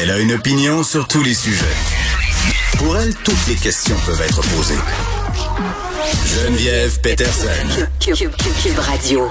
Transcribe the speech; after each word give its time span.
Elle 0.00 0.12
a 0.12 0.18
une 0.18 0.32
opinion 0.32 0.84
sur 0.84 1.08
tous 1.08 1.24
les 1.24 1.34
sujets. 1.34 1.64
Pour 2.76 2.96
elle, 2.96 3.12
toutes 3.16 3.46
les 3.48 3.56
questions 3.56 3.96
peuvent 4.06 4.22
être 4.22 4.40
posées. 4.42 4.78
Geneviève 6.24 7.00
Peterson. 7.00 7.48
Cube, 7.98 8.78
Radio. 8.78 9.28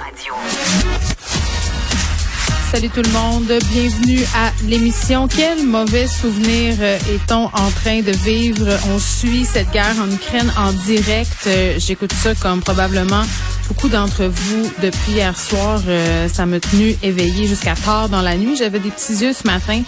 Salut 2.69 2.89
tout 2.89 3.01
le 3.01 3.11
monde, 3.11 3.49
bienvenue 3.71 4.19
à 4.35 4.51
l'émission. 4.65 5.29
Quel 5.29 5.65
mauvais 5.65 6.05
souvenir 6.05 6.75
euh, 6.81 6.97
est-on 7.13 7.45
en 7.45 7.71
train 7.71 8.01
de 8.01 8.11
vivre? 8.11 8.67
On 8.93 8.99
suit 8.99 9.45
cette 9.45 9.71
guerre 9.71 9.95
en 10.01 10.11
Ukraine 10.11 10.51
en 10.57 10.73
direct. 10.73 11.31
Euh, 11.47 11.75
j'écoute 11.77 12.11
ça 12.11 12.35
comme 12.35 12.59
probablement 12.59 13.23
beaucoup 13.67 13.89
d'entre 13.89 14.25
vous 14.25 14.71
depuis 14.81 15.13
hier 15.13 15.37
soir. 15.37 15.81
Euh, 15.87 16.27
ça 16.27 16.45
m'a 16.45 16.59
tenu 16.59 16.95
éveillée 17.03 17.47
jusqu'à 17.47 17.75
tard 17.75 18.09
dans 18.09 18.21
la 18.21 18.35
nuit. 18.35 18.55
J'avais 18.55 18.79
des 18.79 18.89
petits 18.89 19.23
yeux 19.23 19.33
ce 19.33 19.45
matin. 19.47 19.81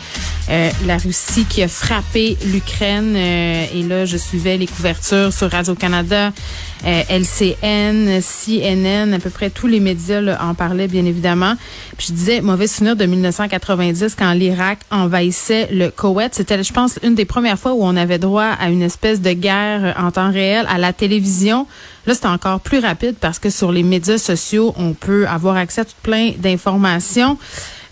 la 0.86 0.98
Russie 0.98 1.46
qui 1.46 1.62
a 1.62 1.68
frappé 1.68 2.38
l'Ukraine. 2.46 3.16
et 3.16 3.84
là, 3.88 4.06
je 4.06 4.18
suivais 4.18 4.58
les 4.58 4.66
couvertures 4.66 5.32
sur 5.32 5.52
Radio-Canada, 5.52 6.32
LCN, 6.84 8.20
CNN, 8.22 9.14
à 9.14 9.20
peu 9.20 9.30
près 9.30 9.50
tous 9.50 9.68
les 9.68 9.80
médias 9.80 10.22
en 10.42 10.56
parlaient, 10.56 10.88
bien 10.88 11.06
évidemment. 11.06 11.54
Puis 11.98 12.08
je 12.10 12.14
disais, 12.14 12.42
mauvais 12.42 12.68
souvenir 12.68 12.96
de 12.96 13.06
1990 13.06 14.16
quand 14.18 14.32
l'Irak 14.34 14.80
envahissait 14.92 15.70
le 15.72 15.90
Koweït. 15.90 16.34
C'était, 16.34 16.64
je 16.64 16.74
pense, 16.74 17.00
une 17.04 17.16
des 17.16 17.26
premières 17.26 17.60
fois 17.60 17.74
où 17.74 17.84
on 17.84 17.96
avait 17.96 18.20
droit 18.20 18.56
à 18.60 18.70
une 18.70 18.82
espèce 18.82 19.22
de 19.22 19.32
guerre 19.34 19.96
en 20.00 20.12
temps 20.12 20.32
réel 20.32 20.66
à 20.70 20.78
la 20.78 20.94
télévision. 20.94 21.68
Là, 22.06 22.14
c'est 22.14 22.26
encore 22.26 22.60
plus 22.60 22.80
rapide 22.80 23.16
parce 23.20 23.40
que 23.40 23.50
sur 23.50 23.72
les 23.72 23.84
médias 23.84 24.18
sociaux, 24.18 24.74
on 24.78 24.94
peut 24.94 25.28
avoir 25.28 25.58
accès 25.58 25.82
à 25.82 25.86
tout 25.86 25.94
plein 26.02 26.32
d'informations. 26.38 27.38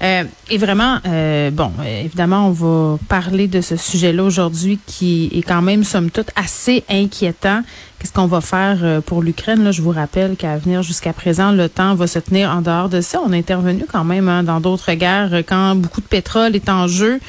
Euh, 0.04 0.26
et 0.50 0.58
vraiment, 0.58 1.00
euh, 1.08 1.50
bon, 1.50 1.72
évidemment, 1.86 2.48
on 2.48 2.52
va 2.52 2.98
parler 3.08 3.48
de 3.48 3.62
ce 3.62 3.76
sujet-là 3.76 4.24
aujourd'hui 4.24 4.80
qui 4.86 5.32
est 5.34 5.42
quand 5.42 5.62
même, 5.62 5.84
somme 5.84 6.12
toute, 6.12 6.30
assez 6.36 6.84
inquiétant. 6.90 7.62
Qu'est-ce 7.98 8.14
qu'on 8.14 8.28
va 8.28 8.42
faire 8.42 8.78
euh, 8.84 9.02
pour 9.02 9.24
l'Ukraine? 9.24 9.64
Là, 9.64 9.72
je 9.72 9.82
vous 9.82 9.92
rappelle 9.92 10.36
qu'à 10.36 10.58
venir 10.58 10.84
jusqu'à 10.84 11.14
présent, 11.14 11.52
le 11.52 11.68
temps 11.68 11.96
va 11.96 12.06
se 12.06 12.20
tenir 12.20 12.52
en 12.52 12.62
dehors 12.62 12.90
de 12.90 13.02
ça. 13.02 13.20
On 13.26 13.32
a 13.32 13.36
intervenu 13.36 13.86
quand 13.92 14.04
même 14.04 14.30
hein, 14.30 14.44
dans 14.44 14.60
d'autres 14.60 14.94
guerres 14.94 15.42
quand 15.48 15.76
beaucoup 15.76 16.02
de 16.02 16.06
pétrole 16.06 16.56
est 16.56 16.70
en 16.70 16.88
jeu. 16.88 17.20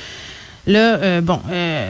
Là, 0.66 1.22
bon, 1.22 1.40
le 1.48 1.86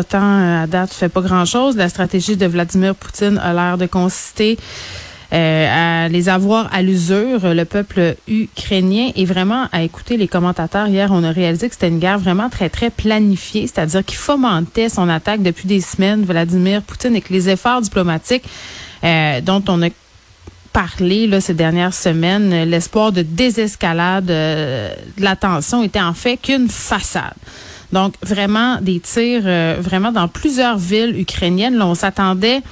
temps 0.00 0.62
à 0.62 0.66
date 0.66 0.92
fait 0.92 1.08
pas 1.08 1.20
grand-chose. 1.20 1.76
La 1.76 1.88
stratégie 1.88 2.36
de 2.36 2.46
Vladimir 2.46 2.94
Poutine 2.94 3.38
a 3.38 3.52
l'air 3.52 3.76
de 3.78 3.86
consister 3.86 4.58
euh, 5.32 6.04
à 6.04 6.08
les 6.08 6.28
avoir 6.28 6.68
à 6.74 6.82
l'usure, 6.82 7.54
le 7.54 7.64
peuple 7.64 8.16
ukrainien. 8.28 9.10
Et 9.16 9.24
vraiment, 9.24 9.66
à 9.72 9.82
écouter 9.82 10.16
les 10.16 10.28
commentateurs 10.28 10.88
hier, 10.88 11.08
on 11.10 11.24
a 11.24 11.30
réalisé 11.30 11.68
que 11.68 11.74
c'était 11.74 11.88
une 11.88 11.98
guerre 11.98 12.18
vraiment 12.18 12.50
très, 12.50 12.68
très 12.68 12.90
planifiée, 12.90 13.66
c'est-à-dire 13.66 14.04
qu'il 14.04 14.18
fomentait 14.18 14.90
son 14.90 15.08
attaque 15.08 15.42
depuis 15.42 15.66
des 15.66 15.80
semaines, 15.80 16.24
Vladimir 16.24 16.82
Poutine, 16.82 17.16
et 17.16 17.22
que 17.22 17.32
les 17.32 17.48
efforts 17.48 17.80
diplomatiques 17.80 18.44
euh, 19.04 19.40
dont 19.40 19.64
on 19.68 19.82
a 19.82 19.88
parlé 20.72 21.26
là, 21.26 21.40
ces 21.40 21.54
dernières 21.54 21.94
semaines, 21.94 22.64
l'espoir 22.64 23.12
de 23.12 23.22
désescalade 23.22 24.30
euh, 24.30 24.94
de 25.16 25.24
la 25.24 25.36
tension 25.36 25.82
était 25.82 26.00
en 26.00 26.14
fait 26.14 26.36
qu'une 26.36 26.68
façade. 26.68 27.34
Donc, 27.92 28.14
vraiment, 28.22 28.78
des 28.80 29.00
tirs 29.00 29.42
vraiment 29.80 30.12
dans 30.12 30.28
plusieurs 30.28 30.78
villes 30.78 31.18
ukrainiennes. 31.20 31.76
Là, 31.76 31.86
on 31.86 31.94
s'attendait 31.94 32.62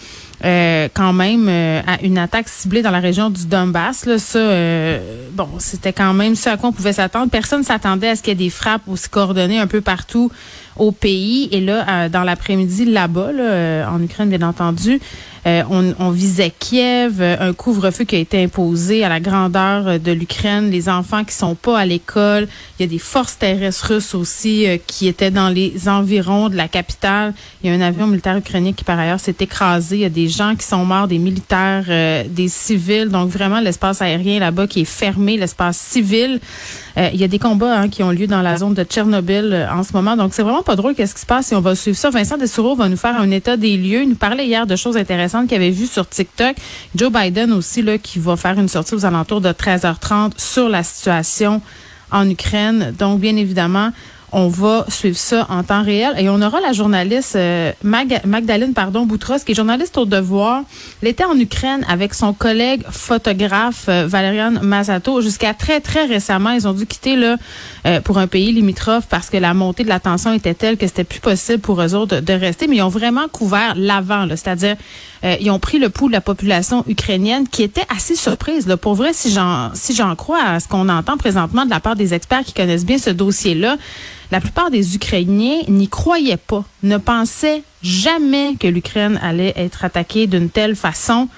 euh, 0.45 0.89
quand 0.95 1.13
même 1.13 1.47
euh, 1.49 1.83
à 1.87 2.01
une 2.03 2.17
attaque 2.17 2.49
ciblée 2.49 2.81
dans 2.81 2.91
la 2.91 3.01
région 3.01 3.29
du 3.29 3.47
Donbass. 3.47 4.07
Là, 4.07 4.19
ça, 4.19 4.39
euh, 4.39 5.27
bon, 5.33 5.49
c'était 5.59 5.93
quand 5.93 6.15
même 6.15 6.35
ce 6.35 6.49
à 6.49 6.57
quoi 6.57 6.71
on 6.71 6.73
pouvait 6.73 6.95
s'attendre. 6.95 7.31
Personne 7.31 7.63
s'attendait 7.63 8.09
à 8.09 8.17
ce 8.17 8.23
qu'il 8.23 8.31
y 8.31 8.33
ait 8.33 8.45
des 8.47 8.51
frappes 8.51 8.89
aussi 8.89 9.09
coordonnées 9.11 9.59
un 9.59 9.67
peu 9.67 9.81
partout 9.81 10.31
au 10.77 10.93
pays. 10.93 11.49
Et 11.53 11.61
là, 11.61 12.09
dans 12.09 12.23
l'après-midi, 12.23 12.87
là-bas, 12.87 13.33
là, 13.33 13.91
en 13.91 14.03
Ukraine, 14.03 14.31
bien 14.31 14.43
entendu, 14.43 15.01
euh, 15.47 15.63
on, 15.71 15.95
on, 15.99 16.11
visait 16.11 16.53
Kiev, 16.59 17.21
euh, 17.21 17.37
un 17.41 17.55
couvre-feu 17.55 18.05
qui 18.05 18.15
a 18.15 18.19
été 18.19 18.43
imposé 18.43 19.05
à 19.05 19.09
la 19.09 19.21
grandeur 19.21 19.89
euh, 19.89 19.99
de 19.99 20.13
l'Ukraine, 20.13 20.71
les 20.71 20.91
enfants 20.91 21.25
qui 21.25 21.35
sont 21.35 21.55
pas 21.55 21.79
à 21.79 21.87
l'école. 21.87 22.47
Il 22.79 22.83
y 22.83 22.85
a 22.85 22.89
des 22.89 22.99
forces 22.99 23.39
terrestres 23.39 23.95
russes 23.95 24.15
aussi 24.15 24.67
qui 24.87 25.09
étaient 25.09 25.31
dans 25.31 25.49
les 25.49 25.89
environs 25.89 26.51
de 26.51 26.57
la 26.57 26.69
capitale. 26.69 27.33
Il 27.63 27.71
y 27.71 27.73
a 27.73 27.77
un 27.77 27.81
avion 27.81 28.07
militaire 28.07 28.37
ukrainien 28.37 28.73
qui 28.73 28.85
par 28.85 28.99
ailleurs 28.99 29.21
s'est 29.21 29.37
écrasé. 29.41 29.97
Il 29.97 30.01
y 30.01 30.05
a 30.05 30.11
des 30.11 30.29
gens 30.31 30.55
qui 30.57 30.67
sont 30.67 30.85
morts, 30.85 31.09
des 31.09 31.19
militaires, 31.19 31.85
des 32.29 32.49
civils. 32.49 33.09
Donc 33.09 33.29
vraiment 33.29 33.61
l'espace 33.61 34.03
aérien 34.03 34.41
là-bas 34.41 34.67
qui 34.67 34.83
est 34.83 34.85
fermé, 34.85 35.37
l'espace 35.37 35.77
civil. 35.79 36.41
il 36.97 37.17
y 37.17 37.25
a 37.25 37.29
des 37.29 37.39
combats 37.39 37.79
hein, 37.79 37.89
qui 37.89 38.03
ont 38.03 38.11
lieu 38.11 38.27
dans 38.27 38.43
la 38.43 38.57
zone 38.57 38.75
de 38.75 38.85
Tchernobyl 38.85 39.69
en 39.73 39.83
ce 39.83 39.93
moment. 39.93 40.17
Donc 40.17 40.35
c'est 40.35 40.43
vraiment 40.43 40.63
pas 40.63 40.77
drôle 40.77 40.95
qu'est-ce 40.95 41.15
qui 41.15 41.21
se 41.21 41.27
passe 41.27 41.53
et 41.53 41.57
on 41.57 41.61
va 41.61 41.75
suivre 41.75 41.97
ça. 41.97 42.11
Vincent 42.11 42.37
Dessoureau 42.37 42.75
va 42.75 42.89
nous 42.89 42.97
faire 42.97 43.17
un 43.19 43.31
état 43.31 43.57
des 43.57 43.77
lieux. 43.77 44.03
Il 44.03 44.11
nous 44.11 44.15
parlait 44.15 44.47
hier 44.47 44.67
de 44.67 44.77
choses 44.77 44.97
intéressantes 44.97 45.49
qui 45.49 45.55
avait 45.55 45.71
vu 45.71 45.87
sur 45.87 46.09
TikTok. 46.09 46.57
Joe 46.95 47.13
Biden 47.13 47.53
aussi, 47.53 47.83
là, 47.83 47.99
qui 47.99 48.19
va 48.19 48.37
faire 48.37 48.59
une 48.59 48.69
sortie 48.69 48.95
aux 48.95 49.05
alentours 49.05 49.41
de 49.41 49.51
13h30 49.51 50.33
sur 50.37 50.69
la 50.69 50.83
situation 50.83 51.61
en 52.11 52.29
Ukraine. 52.29 52.95
Donc, 52.99 53.21
bien 53.21 53.37
évidemment, 53.37 53.91
on 54.33 54.49
va 54.49 54.85
suivre 54.89 55.17
ça 55.17 55.47
en 55.49 55.63
temps 55.63 55.83
réel. 55.83 56.15
Et 56.19 56.29
on 56.29 56.41
aura 56.41 56.61
la 56.61 56.73
journaliste 56.73 57.37
euh, 57.37 57.73
Magdalene 57.83 58.73
pardon, 58.75 59.07
Boutros, 59.07 59.39
qui 59.45 59.53
est 59.53 59.55
journaliste 59.55 59.99
au 59.99 60.05
Devoir. 60.05 60.63
Elle 61.03 61.09
était 61.09 61.25
en 61.25 61.39
Ukraine 61.39 61.85
avec 61.89 62.15
son 62.15 62.33
collègue 62.33 62.83
photographe 62.91 63.87
euh, 63.89 64.07
Valériane 64.07 64.61
Mazato. 64.63 65.21
Jusqu'à 65.21 65.55
très, 65.55 65.81
très 65.81 66.07
récemment, 66.07 66.51
ils 66.51 66.69
ont 66.69 66.73
dû 66.73 66.87
quitter 66.87 67.17
là 67.17 67.37
euh, 67.87 68.01
pour 68.01 68.19
un 68.19 68.27
pays 68.27 68.53
limitrophe 68.53 69.07
parce 69.09 69.31
que 69.31 69.37
la 69.37 69.55
montée 69.55 69.85
de 69.85 69.89
la 69.89 70.01
tension 70.01 70.33
était 70.33 70.55
telle 70.55 70.77
que 70.77 70.87
c'était 70.87 71.05
plus 71.05 71.21
possible 71.21 71.61
pour 71.61 71.81
eux 71.83 71.95
autres 71.95 72.21
de, 72.21 72.33
rester. 72.33 72.69
Mais 72.69 72.77
ils 72.77 72.83
ont 72.83 72.89
vraiment 72.89 73.29
couvert 73.29 73.75
l'avant, 73.77 74.27
c'est-à-dire 74.29 74.77
ils 75.23 75.51
ont 75.51 75.59
pris 75.59 75.79
le 75.79 75.91
pouls 75.91 76.09
de 76.09 76.13
la 76.13 76.23
population 76.23 76.83
ukrainienne 76.89 77.47
qui 77.47 77.63
était 77.63 77.85
assez 77.95 78.17
surprise. 78.17 78.67
Là. 78.67 78.79
Pour 78.79 78.95
vrai, 78.95 79.13
si 79.13 79.31
j'en 79.31 79.71
si 79.75 79.95
j'en 79.95 80.17
crois 80.17 80.43
à 80.43 80.61
ce 80.61 80.69
qu'on 80.69 80.89
entend 80.89 81.19
présentement 81.19 81.67
de 81.67 81.71
la 81.71 81.81
part 81.81 81.95
des 81.95 82.15
experts 82.15 82.45
qui 82.45 82.55
connaissent 82.55 82.87
bien 82.87 82.97
ce 82.97 83.11
dossier-là, 83.11 83.77
la 84.31 84.41
plupart 84.41 84.71
des 84.71 84.95
Ukrainiens 84.95 85.63
n'y 85.69 85.89
croyaient 85.89 86.37
pas, 86.37 86.65
ne 86.83 86.99
pensaient 86.99 87.63
jamais 87.83 88.57
que 88.59 88.67
l'Ukraine 88.67 89.19
allait 89.23 89.55
être 89.57 89.85
attaquée 89.85 90.27
d'une 90.27 90.51
telle 90.51 90.77
façon. 90.77 91.29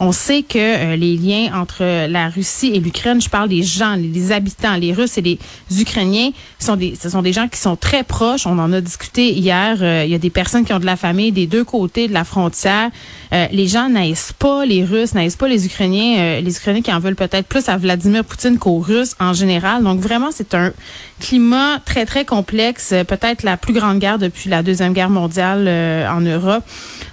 On 0.00 0.12
sait 0.12 0.42
que 0.42 0.58
euh, 0.58 0.96
les 0.96 1.16
liens 1.16 1.50
entre 1.54 2.06
la 2.08 2.28
Russie 2.28 2.72
et 2.74 2.80
l'Ukraine, 2.80 3.20
je 3.20 3.28
parle 3.28 3.48
des 3.48 3.62
gens, 3.62 3.94
les, 3.94 4.32
habitants, 4.32 4.74
les 4.74 4.92
Russes 4.92 5.18
et 5.18 5.22
les 5.22 5.38
Ukrainiens, 5.80 6.30
ce 6.58 7.08
sont 7.08 7.22
des 7.22 7.32
gens 7.32 7.48
qui 7.48 7.58
sont 7.58 7.76
très 7.76 8.02
proches. 8.02 8.46
On 8.46 8.58
en 8.58 8.72
a 8.72 8.80
discuté 8.80 9.32
hier. 9.32 9.78
Euh, 9.80 10.02
il 10.04 10.10
y 10.10 10.14
a 10.14 10.18
des 10.18 10.30
personnes 10.30 10.64
qui 10.64 10.72
ont 10.72 10.80
de 10.80 10.86
la 10.86 10.96
famille 10.96 11.30
des 11.30 11.46
deux 11.46 11.64
côtés 11.64 12.08
de 12.08 12.12
la 12.12 12.24
frontière. 12.24 12.90
Euh, 13.32 13.46
les 13.52 13.68
gens 13.68 13.88
n'aissent 13.88 14.34
pas 14.36 14.66
les 14.66 14.84
Russes, 14.84 15.14
n'aissent 15.14 15.36
pas 15.36 15.48
les 15.48 15.66
Ukrainiens. 15.66 16.40
les 16.40 16.56
Ukrainiens 16.56 16.82
qui 16.82 16.92
en 16.92 16.98
veulent 16.98 17.16
peut-être 17.16 17.46
plus 17.46 17.68
à 17.68 17.76
Vladimir 17.76 18.24
Poutine 18.24 18.58
qu'aux 18.58 18.78
Russes 18.78 19.14
en 19.20 19.32
général. 19.32 19.84
Donc 19.84 20.00
vraiment, 20.00 20.30
c'est 20.32 20.54
un 20.54 20.72
climat 21.20 21.78
très, 21.84 22.06
très 22.06 22.24
complexe. 22.24 22.92
Peut-être 23.06 23.44
la 23.44 23.56
plus 23.56 23.72
grande 23.72 23.98
guerre 24.00 24.18
depuis 24.18 24.50
la 24.50 24.62
Deuxième 24.62 24.92
Guerre 24.92 25.10
mondiale 25.10 25.68
euh, 25.92 26.08
en 26.08 26.20
Europe. 26.20 26.64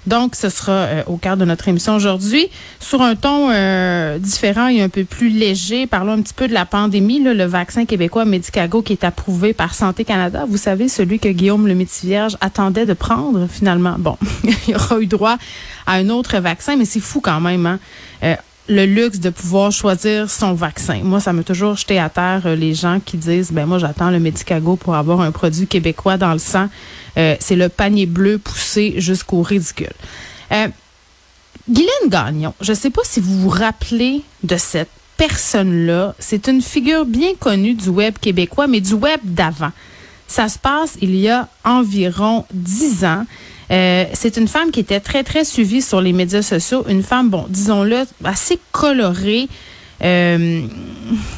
Donc, 0.08 0.36
ce 0.36 0.50
sera 0.50 0.72
euh, 0.72 1.04
au 1.08 1.18
cœur 1.18 1.38
de 1.38 1.46
notre 1.46 1.68
émission 1.68 1.96
aujourd'hui. 1.96 2.48
Sur 2.80 3.02
un 3.02 3.16
ton 3.16 3.50
euh, 3.52 4.18
différent 4.18 4.68
et 4.68 4.82
un 4.82 4.90
peu 4.90 5.04
plus 5.04 5.30
léger, 5.30 5.86
parlons 5.88 6.14
un 6.14 6.22
petit 6.22 6.34
peu 6.34 6.48
de 6.48 6.54
la 6.54 6.66
pandémie. 6.66 7.20
le 7.20 7.44
vaccin 7.46 7.86
québécois 7.86 8.26
Medicago 8.26 8.82
qui 8.82 8.94
est 8.94 9.04
approuvé 9.04 9.54
par 9.54 9.74
Santé 9.74 10.06
Canada. 10.06 10.46
Vous 10.48 10.58
savez, 10.58 10.88
celui 10.88 11.20
que 11.20 11.30
Guillaume 11.30 11.68
le 11.68 11.78
Vierge 12.04 12.38
attendait 12.42 12.86
de 12.86 12.94
prendre 12.94 13.48
finalement. 13.50 13.96
Bon, 14.00 14.18
il 14.68 14.76
aura 14.76 15.00
eu 15.00 15.06
droit 15.08 15.38
à 15.86 15.94
un 15.94 16.10
autre 16.10 16.38
vaccin, 16.40 16.76
mais 16.76 16.86
c'est 16.86 17.00
fou 17.00 17.20
quand 17.22 17.40
même. 17.40 17.66
Hein? 17.66 17.80
Le 18.70 18.86
luxe 18.86 19.20
de 19.20 19.32
pouvoir 19.32 19.72
choisir 19.72 20.30
son 20.30 20.54
vaccin. 20.54 21.02
Moi, 21.04 21.20
ça 21.20 21.34
m'a 21.34 21.44
toujours 21.44 21.76
jeté 21.76 22.00
à 22.00 22.08
terre 22.10 22.56
les 22.56 22.76
gens 22.76 23.00
qui 23.04 23.18
disent, 23.18 23.52
ben 23.52 23.66
moi, 23.66 23.80
j'attends 23.80 24.12
le 24.12 24.20
Medicago 24.20 24.76
pour 24.76 24.96
avoir 24.96 25.22
un 25.22 25.32
produit 25.32 25.66
québécois 25.66 26.18
dans 26.18 26.34
le 26.34 26.40
sang. 26.40 26.70
Euh, 27.18 27.36
c'est 27.40 27.56
le 27.56 27.68
panier 27.68 28.06
bleu 28.06 28.38
poussé 28.38 28.96
jusqu'au 28.98 29.42
ridicule. 29.42 29.92
Euh, 30.52 30.68
Guylaine 31.68 32.10
Gagnon, 32.10 32.54
je 32.62 32.72
ne 32.72 32.78
sais 32.78 32.92
pas 32.92 33.02
si 33.04 33.20
vous 33.20 33.42
vous 33.42 33.50
rappelez 33.50 34.22
de 34.44 34.58
cette 34.58 34.90
personne-là. 35.18 36.16
C'est 36.20 36.48
une 36.48 36.62
figure 36.62 37.06
bien 37.06 37.34
connue 37.40 37.74
du 37.74 37.90
web 37.90 38.16
québécois, 38.22 38.68
mais 38.68 38.82
du 38.82 38.94
web 38.94 39.20
d'avant. 39.24 39.72
Ça 40.28 40.48
se 40.48 40.60
passe 40.60 40.96
il 41.02 41.16
y 41.16 41.28
a 41.28 41.48
environ 41.66 42.46
dix 42.54 43.04
ans. 43.04 43.26
Euh, 43.72 44.06
c'est 44.14 44.38
une 44.38 44.48
femme 44.48 44.72
qui 44.72 44.80
était 44.80 45.00
très, 45.00 45.24
très 45.24 45.44
suivie 45.44 45.82
sur 45.82 46.02
les 46.02 46.14
médias 46.14 46.42
sociaux. 46.42 46.86
Une 46.88 47.04
femme, 47.04 47.30
bon, 47.30 47.46
disons-le, 47.50 48.04
assez 48.24 48.60
colorée, 48.72 49.48
euh, 50.04 50.62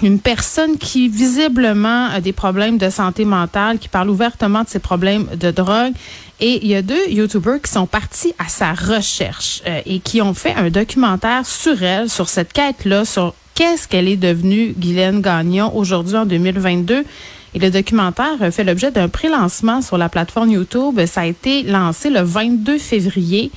une 0.04 0.20
personne 0.20 0.78
qui 0.78 1.10
visiblement 1.10 2.08
a 2.08 2.22
des 2.22 2.34
problèmes 2.34 2.78
de 2.78 2.90
santé 2.90 3.26
mentale, 3.26 3.80
qui 3.80 3.90
parle 3.90 4.10
ouvertement 4.10 4.64
de 4.64 4.70
ses 4.70 4.80
problèmes 4.80 5.28
de 5.36 5.52
drogue. 5.52 5.94
Et 6.40 6.60
il 6.64 6.68
y 6.68 6.76
a 6.76 6.82
deux 6.82 7.10
YouTubers 7.10 7.62
qui 7.62 7.72
sont 7.72 7.86
partis 7.86 8.34
à 8.40 8.48
sa 8.48 8.74
recherche 8.74 9.62
euh, 9.68 9.82
et 9.86 10.00
qui 10.00 10.22
ont 10.22 10.34
fait 10.34 10.54
un 10.56 10.70
documentaire 10.70 11.46
sur 11.46 11.84
elle, 11.84 12.10
sur 12.10 12.30
cette 12.30 12.54
quête-là, 12.54 13.06
sur 13.06 13.36
qu'est-ce 13.56 13.88
qu'elle 13.88 14.08
est 14.08 14.18
devenue, 14.18 14.74
Guylaine 14.78 15.22
Gagnon, 15.22 15.76
aujourd'hui 15.76 16.16
en 16.16 16.26
2022. 16.26 17.04
Et 17.54 17.60
le 17.60 17.70
documentaire 17.70 18.38
fait 18.52 18.64
l'objet 18.64 18.92
d'un 18.92 19.10
pré-lancement 19.10 19.82
sur 19.82 19.98
la 19.98 20.10
plateforme 20.10 20.52
YouTube. 20.52 21.06
Ça 21.06 21.22
a 21.22 21.26
été 21.26 21.64
lancé 21.64 22.10
le 22.10 22.22
22 22.22 22.78
février. 22.78 23.52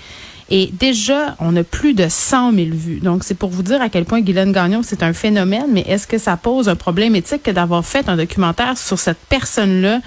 Et 0.51 0.71
déjà, 0.73 1.37
on 1.39 1.57
a 1.57 1.63
plus 1.63 1.95
de 1.95 2.07
100 2.09 2.53
000 2.53 2.69
vues. 2.73 3.01
Donc, 3.01 3.25
c'est 3.25 3.35
pour 3.35 3.51
vous 3.51 3.63
dire 3.63 3.81
à 3.81 3.89
quel 3.89 4.05
point 4.05 4.21
Guylaine 4.21 4.53
Gagnon, 4.53 4.83
c'est 4.83 5.03
un 5.03 5.13
phénomène. 5.13 5.69
Mais 5.73 5.83
est-ce 5.83 6.07
que 6.07 6.19
ça 6.19 6.37
pose 6.37 6.69
un 6.69 6.77
problème 6.77 7.15
éthique 7.15 7.45
que 7.45 7.51
d'avoir 7.51 7.85
fait 7.85 8.09
un 8.09 8.17
documentaire 8.17 8.77
sur 8.77 8.99
cette 8.99 9.19
personne-là 9.29 10.01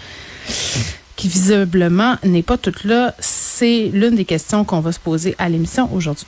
qui 1.16 1.28
visiblement 1.28 2.18
n'est 2.24 2.44
pas 2.44 2.58
toute 2.58 2.84
là? 2.84 3.16
C'est 3.20 3.90
l'une 3.94 4.16
des 4.16 4.26
questions 4.26 4.64
qu'on 4.64 4.82
va 4.82 4.92
se 4.92 5.00
poser 5.00 5.34
à 5.40 5.50
l'émission 5.50 5.90
aujourd'hui. 5.94 6.28